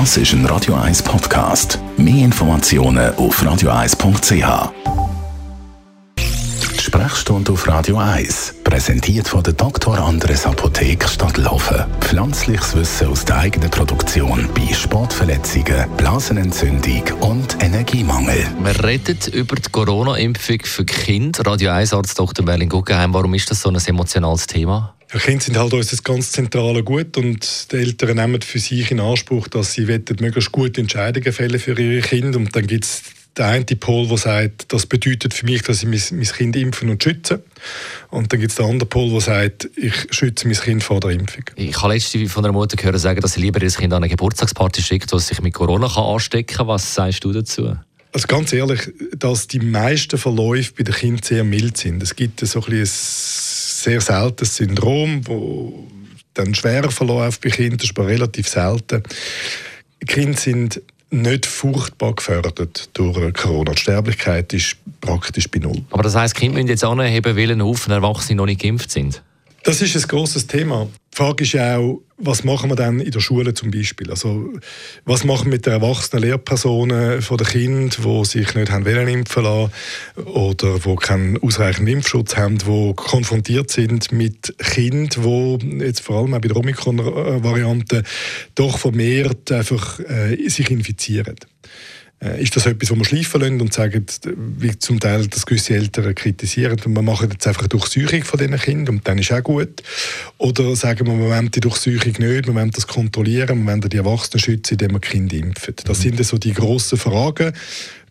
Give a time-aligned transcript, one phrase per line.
[0.00, 1.78] Das ist ein Radio 1 Podcast.
[1.96, 4.72] Mehr Informationen auf radio1.ch.
[6.80, 9.96] Sprechstunde auf Radio 1, präsentiert von der Dr.
[9.96, 11.84] Andres Apotheke Stadtlaufen.
[12.00, 18.48] Pflanzliches Wissen aus der eigenen Produktion bei Sportverletzungen, Blasenentzündung und Energiemangel.
[18.64, 21.46] Wir reden über die Corona-Impfung für Kinder.
[21.46, 22.44] Radio 1-Arzt Dr.
[22.44, 24.96] Merlin Guggenheim, warum ist das so ein emotionales Thema?
[25.14, 28.90] Ja, Kinder sind halt uns das ganz zentrale Gut und die Eltern nehmen für sich
[28.90, 33.02] in Anspruch, dass sie möglichst gute Entscheidungen fällen für ihre Kinder und dann gibt es
[33.36, 36.88] der eine Pol, der sagt, das bedeutet für mich, dass ich mein, mein Kind impfen
[36.88, 37.40] und schützen.
[38.10, 41.10] Und dann gibt es den anderen Pol, der sagt, ich schütze mein Kind vor der
[41.10, 41.44] Impfung.
[41.56, 44.08] Ich habe letztens von einer Mutter gehört sagen, dass sie lieber ihr Kind an eine
[44.08, 46.68] Geburtstagsparty schickt, wo es sich mit Corona kann anstecken kann.
[46.68, 47.76] Was sagst du dazu?
[48.12, 52.00] Also ganz ehrlich, dass die meisten Verläufe bei den Kindern sehr mild sind.
[52.00, 52.88] Es gibt so ein, ein
[53.84, 55.86] sehr seltenes Syndrom, wo
[56.34, 59.02] dann schwerer Verlauf bei Kindern, das ist aber relativ selten.
[60.06, 63.72] Kinder sind nicht furchtbar gefördert durch Corona.
[63.72, 65.82] Die Sterblichkeit ist praktisch bei null.
[65.90, 69.22] Aber das heisst, Kinder müssen jetzt anheben, weil ein Haufen Erwachsene noch nicht geimpft sind?
[69.62, 70.88] Das ist ein großes Thema.
[71.14, 74.10] Die Frage ist auch, was machen wir dann in der Schule zum Beispiel?
[74.10, 74.52] Also,
[75.04, 79.44] was machen wir mit den erwachsenen Lehrpersonen von den Kindern, die sich nicht haben impfen
[79.44, 79.70] lassen
[80.24, 86.34] oder die keinen ausreichenden Impfschutz haben, die konfrontiert sind mit Kindern, die jetzt vor allem
[86.34, 88.02] auch bei der Omikron-Variante
[88.56, 91.36] doch vermehrt einfach äh, sich infizieren?
[92.22, 95.74] Äh, ist das etwas, wo wir schleifen lassen und sagen, wie zum Teil das gewisse
[95.74, 99.32] Eltern kritisieren und wir machen jetzt einfach eine Durchsuchung von diesen Kindern und dann ist
[99.32, 99.82] auch gut?
[100.38, 103.96] Oder sagen wir, wir wollen die Durchsuchung nicht, wir wollen das kontrollieren, wir wollen die
[103.96, 105.74] Erwachsenen schützen, indem wir Kinder impfen?
[105.84, 106.02] Das mhm.
[106.02, 107.52] sind so die grossen Fragen,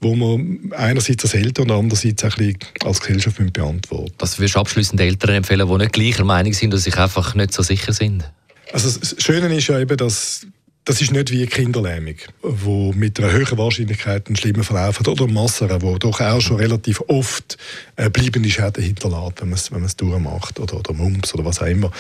[0.02, 4.60] wo man einerseits als Eltern und andererseits auch ein als Gesellschaft beantworten Was würdest du
[4.60, 8.30] abschliessend Eltern empfehlen, die nicht gleicher Meinung sind und sich einfach nicht so sicher sind?
[8.74, 10.46] Also das Schöne ist ja eben, dass
[10.86, 15.08] das ist nicht wie eine Kinderlähmung, wo mit einer höheren Wahrscheinlichkeit einen schlimmen Verlauf hat,
[15.08, 17.58] oder Masern, wo doch auch schon relativ oft
[17.96, 21.68] äh, bleibende Schäden hinterlässt, wenn man es wenn durchmacht, oder, oder Mumps oder was auch
[21.68, 21.92] immer.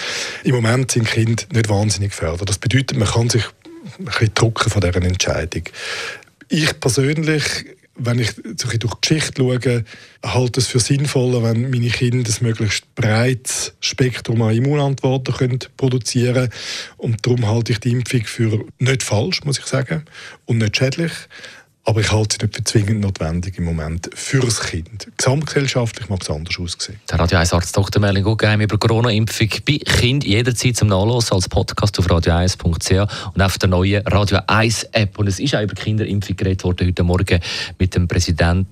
[0.43, 2.49] Im Moment sind Kinder nicht wahnsinnig gefördert.
[2.49, 3.43] Das bedeutet, man kann sich
[3.99, 5.63] ein bisschen drucken von dieser Entscheidung.
[6.49, 7.65] Ich persönlich
[7.95, 9.83] wenn ich durch die Geschichte schaue,
[10.25, 16.33] halte es für sinnvoller, wenn meine Kinder ein möglichst breites Spektrum an Immunantworten können produzieren
[16.33, 16.53] können.
[16.97, 20.05] Und darum halte ich die Impfung für nicht falsch, muss ich sagen,
[20.45, 21.11] und nicht schädlich.
[21.85, 25.09] Aber ich halte sie nicht für zwingend notwendig im Moment für das Kind.
[25.17, 26.97] Gesamtgesellschaftlich mag es anders aussehen.
[27.11, 27.99] Der Radio 1 Arzt Dr.
[27.99, 33.57] Merlin Guggenheim über Corona-Impfung bei Kind jederzeit zum Nachlesen als Podcast auf radio1.ch und auf
[33.57, 35.19] der neuen Radio 1 App.
[35.19, 37.39] Und es ist auch über Kinderimpfung geredet worden heute Morgen
[37.77, 38.67] mit dem Präsidenten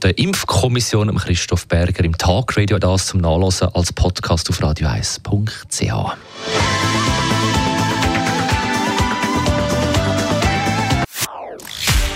[0.00, 2.78] der Impfkommission, Christoph Berger, im Talkradio.
[2.78, 7.01] Das zum Nachlesen als Podcast auf radio1.ch.